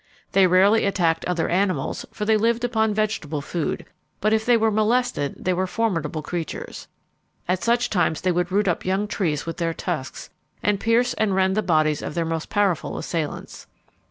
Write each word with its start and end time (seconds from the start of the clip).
They 0.31 0.47
rarely 0.47 0.85
attacked 0.85 1.25
other 1.25 1.47
animals, 1.47 2.07
for 2.11 2.25
they 2.25 2.35
lived 2.35 2.63
upon 2.63 2.91
vegetable 2.91 3.39
food; 3.39 3.85
but 4.19 4.33
if 4.33 4.47
they 4.47 4.57
were 4.57 4.71
molested 4.71 5.35
they 5.45 5.53
were 5.53 5.67
formidable 5.67 6.23
creatures. 6.23 6.87
At 7.47 7.61
such 7.63 7.87
times 7.87 8.21
they 8.21 8.31
would 8.31 8.51
root 8.51 8.67
up 8.67 8.83
young 8.83 9.07
trees 9.07 9.45
with 9.45 9.57
their 9.57 9.75
tusks, 9.75 10.31
and 10.63 10.79
pierce 10.79 11.13
and 11.13 11.35
rend 11.35 11.55
the 11.55 11.61
bodies 11.61 12.01
of 12.01 12.15
their 12.15 12.25
most 12.25 12.49
powerful 12.49 12.97
assailants. 12.97 13.67